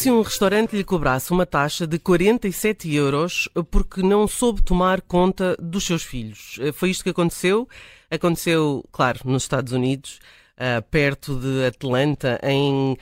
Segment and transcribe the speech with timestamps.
[0.00, 5.54] se um restaurante lhe cobrasse uma taxa de 47 euros porque não soube tomar conta
[5.60, 6.58] dos seus filhos?
[6.72, 7.68] Foi isto que aconteceu.
[8.10, 10.18] Aconteceu, claro, nos Estados Unidos
[10.56, 12.96] uh, perto de Atlanta, em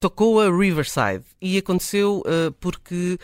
[0.00, 1.22] Toccoa Riverside.
[1.40, 3.18] E aconteceu uh, porque,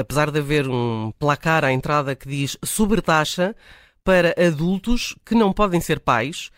[0.00, 3.54] apesar de haver um placar à entrada que diz sobretaxa
[4.02, 6.50] para adultos que não podem ser pais,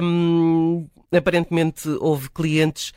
[0.00, 2.92] um, aparentemente houve clientes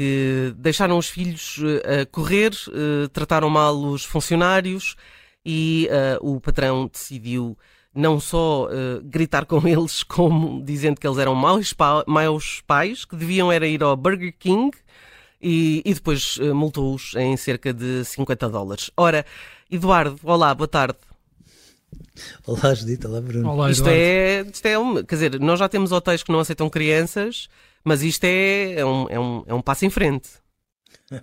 [0.00, 4.96] que deixaram os filhos uh, correr, uh, trataram mal os funcionários
[5.44, 5.90] e
[6.22, 7.54] uh, o patrão decidiu
[7.94, 13.04] não só uh, gritar com eles, como dizendo que eles eram maus, pa maus pais,
[13.04, 14.74] que deviam era ir ao Burger King
[15.38, 18.90] e, e depois uh, multou-os em cerca de 50 dólares.
[18.96, 19.26] Ora,
[19.70, 20.96] Eduardo, olá, boa tarde.
[22.46, 23.50] Olá, Judita, olá, Bruno.
[23.50, 26.70] Olá, isto é, isto é um, quer dizer, nós já temos hotéis que não aceitam
[26.70, 27.50] crianças,
[27.84, 30.28] mas isto é, é, um, é, um, é um passo em frente.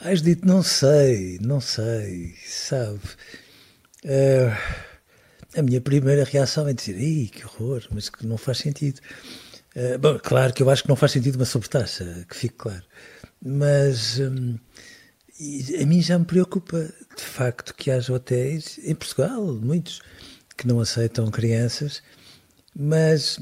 [0.00, 3.00] Ai, Judito, não sei, não sei, sabe.
[4.04, 4.96] Uh
[5.56, 9.00] a minha primeira reação é dizer, Ih, que horror, mas que não faz sentido.
[9.74, 12.82] Uh, bom, claro que eu acho que não faz sentido uma sobretaxa, que fique claro.
[13.42, 14.58] Mas um,
[15.80, 16.78] a mim já me preocupa,
[17.16, 20.02] de facto, que haja hotéis, em Portugal, muitos,
[20.56, 22.02] que não aceitam crianças,
[22.74, 23.40] mas,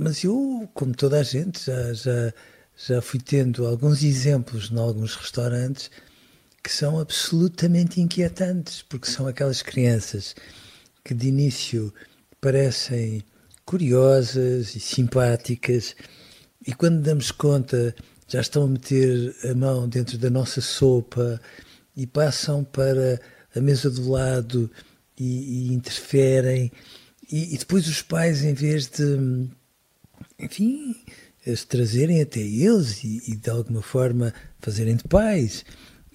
[0.00, 2.32] mas eu, como toda a gente, já, já,
[2.76, 5.90] já fui tendo alguns exemplos em alguns restaurantes
[6.62, 10.34] que são absolutamente inquietantes, porque são aquelas crianças
[11.04, 11.92] que de início
[12.40, 13.22] parecem
[13.64, 15.94] curiosas e simpáticas,
[16.66, 17.94] e quando damos conta
[18.26, 21.40] já estão a meter a mão dentro da nossa sopa
[21.96, 23.20] e passam para
[23.54, 24.70] a mesa do lado
[25.18, 26.72] e, e interferem,
[27.30, 29.48] e, e, depois os pais, em vez de,
[30.40, 30.94] enfim,
[31.44, 35.64] se trazerem até eles e, e de alguma forma fazerem de pais,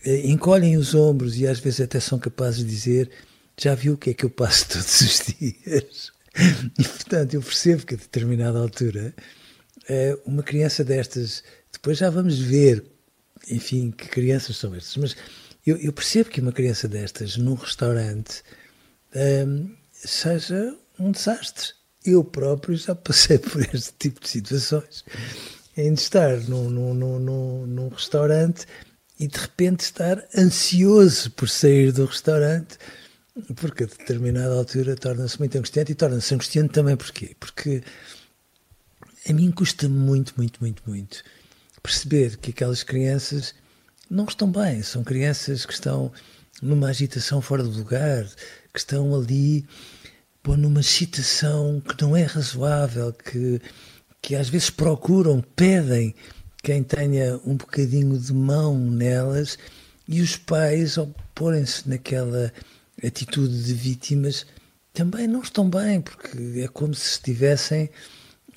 [0.03, 3.09] eh, encolhem os ombros e às vezes até são capazes de dizer
[3.57, 6.11] já viu o que é que eu passo todos os dias?
[6.77, 9.15] E, portanto, eu percebo que a determinada altura,
[9.87, 12.83] eh, uma criança destas, depois já vamos ver,
[13.49, 15.15] enfim, que crianças são estas, mas
[15.65, 18.43] eu, eu percebo que uma criança destas num restaurante
[19.13, 21.73] ehm, seja um desastre.
[22.05, 25.03] Eu próprio já passei por este tipo de situações.
[25.75, 28.65] Em estar num, num, num, num restaurante
[29.19, 32.77] e de repente estar ansioso por sair do restaurante
[33.55, 37.35] porque a determinada altura torna-se muito angustiante e torna-se angustiante também porquê?
[37.39, 37.83] Porque
[39.27, 41.23] a mim custa muito, muito, muito, muito
[41.83, 43.53] perceber que aquelas crianças
[44.09, 46.11] não estão bem, são crianças que estão
[46.61, 48.25] numa agitação fora de lugar,
[48.73, 49.65] que estão ali
[50.45, 53.59] pô, numa excitação que não é razoável, que,
[54.21, 56.13] que às vezes procuram, pedem
[56.61, 59.57] quem tenha um bocadinho de mão nelas
[60.07, 62.53] e os pais, ao porem-se naquela
[63.03, 64.45] atitude de vítimas
[64.93, 67.89] também não estão bem, porque é como se estivessem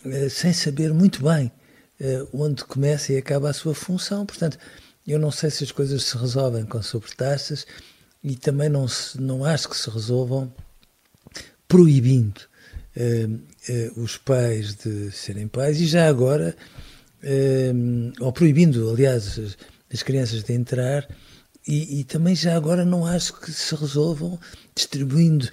[0.05, 1.51] eh, sem saber muito bem
[1.99, 4.27] eh, onde começa e acaba a sua função.
[4.27, 4.59] Portanto,
[5.07, 7.67] eu não sei se as coisas se resolvem com sobretaxas
[8.23, 10.53] e também não, se, não acho que se resolvam
[11.69, 12.41] proibindo
[12.97, 13.29] eh,
[13.97, 16.57] os pais de serem pais e já agora,
[18.21, 19.59] ou proibindo, aliás, as,
[19.93, 21.07] as crianças de entrar
[21.69, 24.41] e, e, também já agora não acho que se resolvam
[24.75, 25.51] distribuindo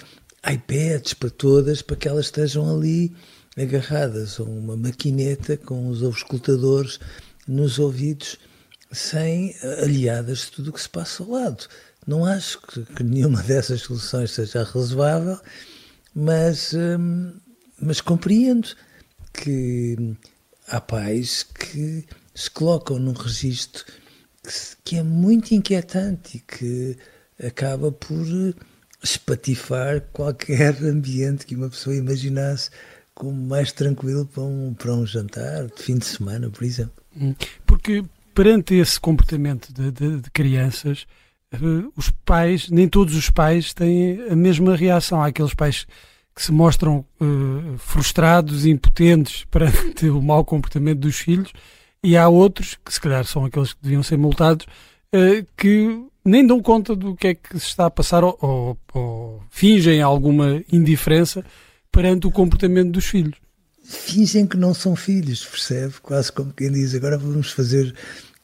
[0.50, 3.14] iPads para todas, para que elas estejam ali
[3.58, 7.02] agarradas a uma maquineta com os auscultadores
[7.46, 8.38] nos ouvidos,
[8.94, 9.54] sem
[9.84, 11.68] aliadas de tudo o que se passa ao lado.
[12.08, 15.38] Não acho que, que nenhuma dessas soluções seja razoável,
[16.16, 17.34] mas, hum,
[17.80, 18.70] mas compreendo
[19.34, 20.16] que
[20.68, 23.84] há pais que se colocam num registro
[24.84, 26.98] que é muito inquietante e que
[27.46, 28.26] acaba por
[29.04, 32.70] espatifar qualquer ambiente que uma pessoa imaginasse
[33.14, 37.04] como mais tranquilo para um, para um jantar de fim de semana, por exemplo.
[37.16, 37.34] Hum.
[37.66, 38.04] Porque
[38.34, 41.08] perante esse comportamento de, de, de crianças,
[41.96, 45.22] os pais, nem todos os pais têm a mesma reação.
[45.22, 45.86] Há aqueles pais
[46.36, 51.54] que se mostram uh, frustrados e impotentes perante o mau comportamento dos filhos,
[52.04, 54.66] e há outros, que se calhar são aqueles que deviam ser multados,
[55.14, 58.78] uh, que nem dão conta do que é que se está a passar ou, ou,
[58.94, 61.44] ou fingem alguma indiferença
[61.92, 63.36] perante o comportamento dos filhos.
[63.84, 65.94] Fingem que não são filhos, percebe?
[66.02, 67.94] Quase como quem diz, agora vamos fazer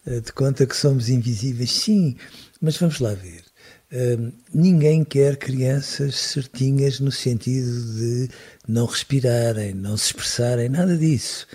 [0.05, 1.71] de conta que somos invisíveis.
[1.71, 2.15] Sim,
[2.61, 3.43] mas vamos lá ver.
[3.91, 8.29] Uh, ninguém quer crianças certinhas no sentido de
[8.67, 11.47] não respirarem, não se expressarem, nada disso.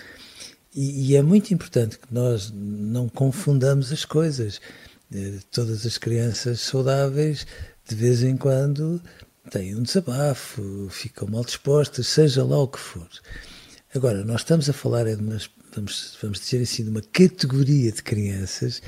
[0.75, 4.57] E, e é muito importante que nós não confundamos as coisas.
[5.11, 7.47] Uh, todas as crianças saudáveis,
[7.87, 9.01] de vez em quando,
[9.49, 13.09] têm um desabafo, ficam mal dispostas, seja lá o que for.
[13.95, 17.91] Agora, nós estamos a falar, é de umas, vamos, vamos dizer assim, de uma categoria
[17.91, 18.81] de crianças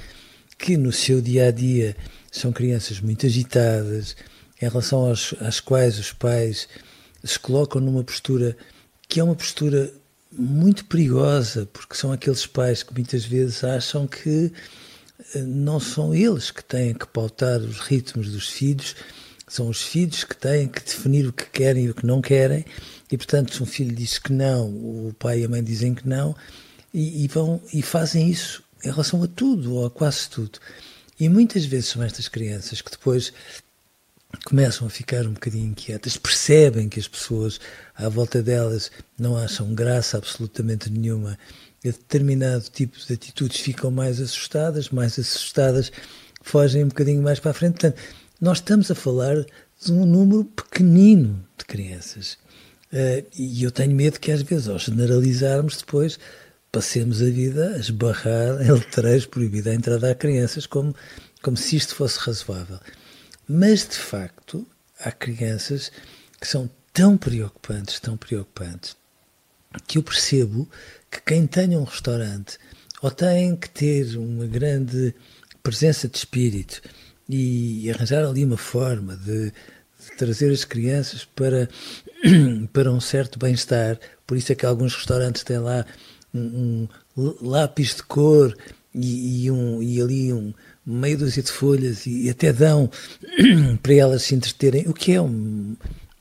[0.60, 1.96] que no seu dia a dia
[2.30, 4.16] são crianças muito agitadas,
[4.62, 6.68] em relação aos, às quais os pais
[7.24, 8.56] se colocam numa postura
[9.08, 9.92] que é uma postura
[10.32, 14.52] muito perigosa, porque são aqueles pais que muitas vezes acham que
[15.34, 18.96] eh, não são eles que têm que pautar os ritmos dos filhos,
[19.48, 22.64] são os filhos que têm que definir o que querem e o que não querem,
[23.12, 26.08] e portanto, se um filho diz que não, o pai e a mãe dizem que
[26.08, 26.36] não,
[26.94, 30.60] e, e vão e fazem isso em relação a tudo, ou a quase tudo.
[31.20, 33.34] E muitas vezes são estas crianças que depois
[34.46, 37.60] começam a ficar um bocadinho inquietas, percebem que as pessoas
[37.96, 41.38] à volta delas não acham graça absolutamente nenhuma
[41.84, 45.92] a determinado tipo de atitudes, ficam mais assustadas, mais assustadas,
[46.42, 47.80] fogem um bocadinho mais para a frente.
[47.80, 48.00] Portanto,
[48.40, 49.46] nós estamos a falar
[49.82, 52.38] de um número pequenino de crianças.
[52.92, 56.20] Uh, e eu tenho medo que às vezes, ao generalizarmos, depois
[56.71, 60.95] passemos a vida a esbarrar em letreiros proibida a entrada a crianças, como,
[61.42, 62.80] como se isto fosse razoável.
[63.48, 64.68] Mas, de facto,
[65.00, 65.92] há crianças
[66.39, 68.95] que são tão preocupantes, tão preocupantes,
[69.88, 70.69] que eu percebo
[71.10, 72.57] que quem tenha um restaurante
[73.01, 75.13] ou tem que ter uma grande
[75.63, 76.81] presença de espírito
[77.27, 81.69] e arranjar ali uma forma de, de trazer as crianças para,
[82.74, 84.00] para um certo bem-estar.
[84.25, 85.86] Por isso é que alguns restaurantes têm lá
[86.34, 86.88] um,
[87.18, 88.56] um lápis de cor
[88.94, 90.54] e, e, um, e ali um
[90.86, 92.90] meio dúzia de folhas e, e até dão
[93.81, 95.76] para elas se entreterem, o que é um,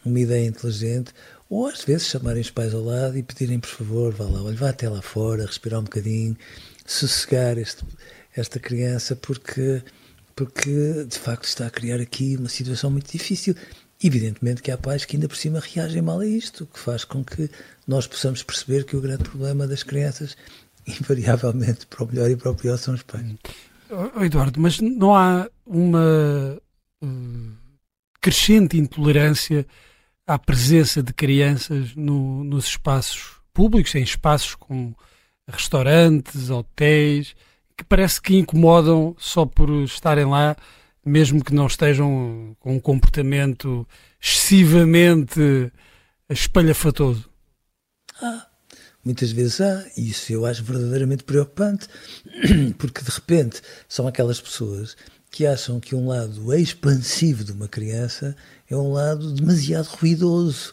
[0.04, 1.12] uma ideia inteligente.
[1.50, 4.56] Ou às vezes chamarem os pais ao lado e pedirem, por favor, vá lá, olha,
[4.56, 6.36] vá até lá fora, respirar um bocadinho,
[6.84, 7.84] sossegar este,
[8.36, 9.82] esta criança, porque,
[10.36, 13.54] porque de facto está a criar aqui uma situação muito difícil.
[14.02, 17.04] Evidentemente que há pais que ainda por cima reagem mal a isto, o que faz
[17.04, 17.50] com que
[17.86, 20.36] nós possamos perceber que o grande problema das crianças,
[20.86, 23.34] invariavelmente, para o melhor e para o pior, são os pais.
[23.90, 26.60] Oh, Eduardo, mas não há uma
[27.02, 27.52] uh,
[28.20, 29.66] crescente intolerância
[30.26, 34.96] à presença de crianças no, nos espaços públicos, em espaços como
[35.48, 37.34] restaurantes, hotéis,
[37.76, 40.54] que parece que incomodam só por estarem lá
[41.08, 43.86] mesmo que não estejam com um comportamento
[44.20, 45.72] excessivamente
[46.28, 47.28] espalhafatoso?
[48.20, 48.46] Ah,
[49.04, 51.88] muitas vezes há, e isso eu acho verdadeiramente preocupante,
[52.78, 54.96] porque de repente são aquelas pessoas
[55.30, 58.34] que acham que um lado expansivo de uma criança
[58.68, 60.72] é um lado demasiado ruidoso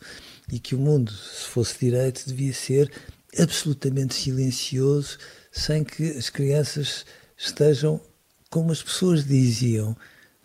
[0.52, 2.92] e que o mundo, se fosse direito, devia ser
[3.38, 5.18] absolutamente silencioso,
[5.52, 7.06] sem que as crianças
[7.38, 8.00] estejam,
[8.50, 9.96] como as pessoas diziam,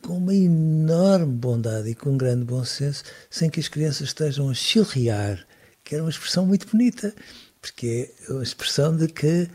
[0.03, 4.49] com uma enorme bondade e com um grande bom senso, sem que as crianças estejam
[4.49, 5.47] a chilrear,
[5.85, 7.15] que era uma expressão muito bonita,
[7.61, 9.49] porque é a expressão de que,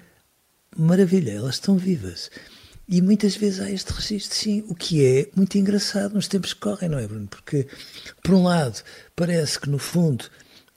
[0.76, 2.30] maravilha, elas estão vivas.
[2.88, 6.60] E muitas vezes há este registro, sim, o que é muito engraçado nos tempos que
[6.60, 7.28] correm, não é, Bruno?
[7.28, 7.68] Porque,
[8.24, 8.84] por um lado,
[9.16, 10.26] parece que, no fundo,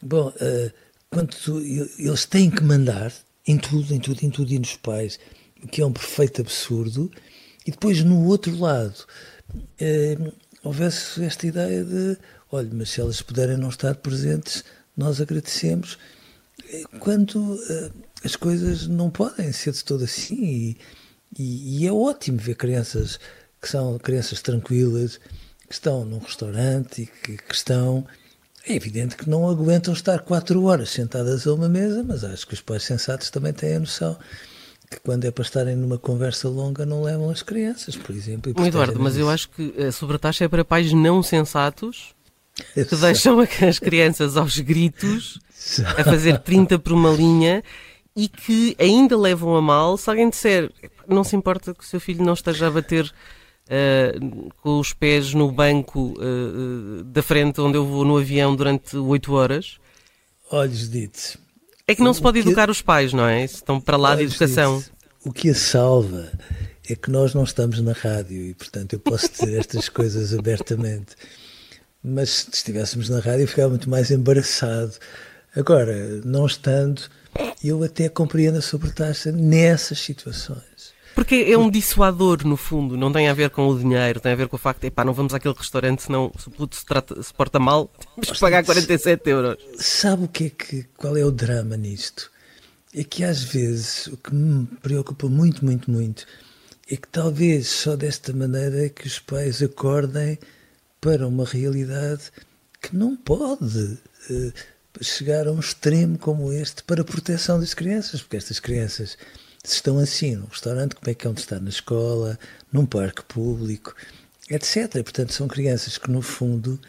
[0.02, 0.72] bom, uh,
[1.10, 3.12] quando tu, eles têm que mandar
[3.46, 5.18] em tudo, em tudo, em tudo, e nos pais,
[5.62, 7.10] o que é um perfeito absurdo,
[7.66, 9.04] e depois, no outro lado,
[9.81, 10.17] eh,
[10.62, 12.17] houvesse esta ideia de,
[12.50, 14.64] olha, mas se elas puderem não estar presentes,
[14.97, 15.99] nós agradecemos,
[17.00, 17.90] quando eh,
[18.25, 20.45] as coisas não podem ser de todo assim.
[20.45, 20.78] E,
[21.38, 23.19] e, e, é ótimo ver crianças
[23.61, 25.19] que são crianças tranquilas,
[25.69, 28.07] que estão num restaurante e que, que estão.
[28.67, 32.55] É evidente que não aguentam estar quatro horas sentadas a uma mesa, mas acho que
[32.55, 34.19] os pais sensatos também têm a noção
[34.90, 38.52] que quando é para estarem numa conversa longa não levam as crianças, por exemplo.
[38.64, 42.14] Eduardo, mas eu acho que a sobretaxa é para pais não sensatos
[42.75, 45.38] que deixam as crianças aos gritos,
[45.97, 47.62] a fazer 30 por uma linha
[48.16, 50.71] e que ainda levam a mal se alguém disser
[51.07, 55.33] não se importa que o seu filho não esteja a bater uh, com os pés
[55.35, 59.78] no banco uh, da frente onde eu vou no avião durante 8 horas.
[60.50, 61.38] Olhos dito.
[61.88, 63.45] É que não se pode educar os pais, não é?
[63.45, 64.85] Estão para lá de educação.
[65.25, 66.30] O que a salva
[66.87, 71.16] é que nós não estamos na rádio e, portanto, eu posso dizer estas coisas abertamente.
[72.04, 74.92] Mas se estivéssemos na rádio, eu ficava muito mais embaraçado.
[75.57, 77.02] Agora, não estando,
[77.64, 80.77] eu até compreendo a sobretaxa nessas situações.
[81.18, 84.37] Porque é um dissuador, no fundo, não tem a ver com o dinheiro, tem a
[84.37, 86.87] ver com o facto de, pá, não vamos àquele restaurante, senão se o puto se,
[86.87, 89.56] trata, se porta mal, temos que pagar 47 euros.
[89.80, 92.30] Sabe o que é que, qual é o drama nisto?
[92.94, 96.25] É que às vezes o que me preocupa muito, muito, muito
[96.88, 100.38] é que talvez só desta maneira é que os pais acordem
[101.00, 102.30] para uma realidade
[102.80, 103.98] que não pode
[104.30, 104.52] uh,
[105.02, 109.18] chegar a um extremo como este para a proteção das crianças, porque estas crianças
[109.68, 112.38] se estão assim num restaurante, como é que é onde estar na escola,
[112.72, 113.94] num parque público,
[114.50, 114.90] etc.
[115.02, 116.80] Portanto, são crianças que, no fundo,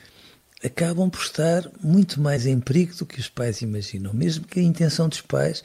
[0.63, 4.63] acabam por estar muito mais em perigo do que os pais imaginam, mesmo que a
[4.63, 5.63] intenção dos pais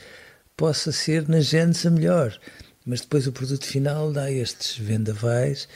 [0.57, 2.39] possa ser na gênese a melhor
[2.85, 5.67] mas depois o produto final dá estes vendavais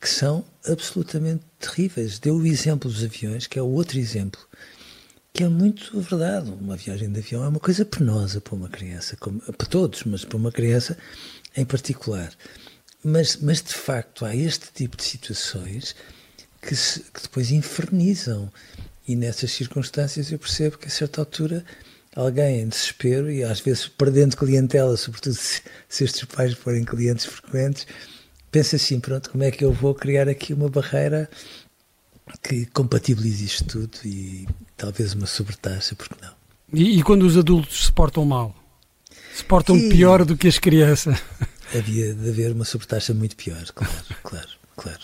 [0.00, 2.18] que são absolutamente terríveis.
[2.18, 4.40] Deu o exemplo dos aviões, que é o outro exemplo,
[5.32, 6.50] que é muito verdade.
[6.50, 10.24] Uma viagem de avião é uma coisa penosa para uma criança, como, para todos, mas
[10.24, 10.96] para uma criança
[11.56, 12.32] em particular.
[13.02, 15.94] Mas, mas de facto há este tipo de situações
[16.60, 18.50] que, se, que depois infernizam.
[19.08, 21.64] E nessas circunstâncias eu percebo que a certa altura
[22.14, 27.24] alguém em desespero e às vezes perdendo clientela, sobretudo se, se estes pais forem clientes
[27.24, 27.86] frequentes,
[28.50, 31.28] pensa assim, pronto, como é que eu vou criar aqui uma barreira
[32.42, 34.46] que compatibilize isto tudo e
[34.76, 36.32] talvez uma sobretaxa, porque não?
[36.72, 38.54] E, e quando os adultos se portam mal?
[39.34, 39.88] Se portam e...
[39.88, 41.20] pior do que as crianças?
[41.74, 45.00] Havia de haver uma sobretaxa muito pior, claro, claro, claro.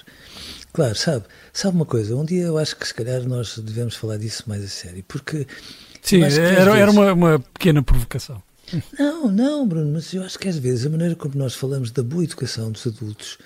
[0.73, 4.19] Claro, sabe, sabe uma coisa, um dia eu acho que se calhar nós devemos falar
[4.19, 5.47] disso mais a sério, porque
[6.03, 8.43] Sim, era, era uma, uma pequena provocação.
[8.99, 12.03] Não, não, Bruno, mas eu acho que às vezes a maneira como nós falamos da
[12.03, 13.39] boa educação dos adultos,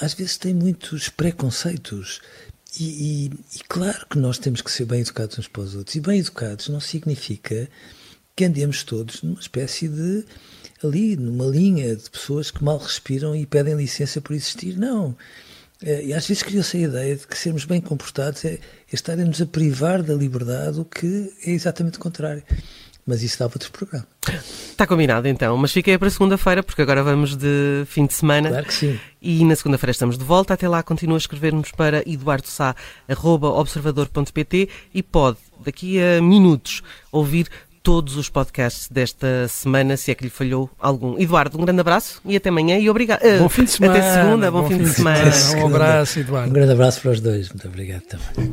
[0.00, 2.20] às vezes tem muitos preconceitos.
[2.78, 5.96] E, e, e, claro que nós temos que ser bem educados uns para os outros.
[5.96, 7.68] E bem educados não significa
[8.34, 10.24] que andemos todos numa espécie de.
[10.84, 14.76] ali, numa linha de pessoas que mal respiram e pedem licença por existir.
[14.76, 15.16] Não.
[15.82, 18.60] É, e às vezes criou-se a ideia de que sermos bem comportados é, é
[18.92, 22.42] estarem-nos a privar da liberdade, o que é exatamente o contrário.
[23.06, 24.06] Mas isso dá para outro programa.
[24.76, 28.50] Está combinado então, mas fiquei para segunda-feira, porque agora vamos de fim de semana.
[28.50, 29.00] Claro que sim.
[29.22, 30.52] E na segunda-feira estamos de volta.
[30.52, 37.48] Até lá, continua a escrever-nos para eduardosá.observador.pt e pode, daqui a minutos, ouvir
[37.82, 41.18] todos os podcasts desta semana, se é que lhe falhou algum.
[41.18, 43.22] Eduardo, um grande abraço e até amanhã e obrigado.
[43.38, 43.94] Bom fim de semana.
[43.94, 45.32] Até segunda, bom, bom fim, fim, de semana.
[45.32, 45.64] semana.
[45.64, 46.50] Um abraço, Eduardo.
[46.50, 47.48] Um grande abraço para os dois.
[47.48, 48.52] Muito obrigado também.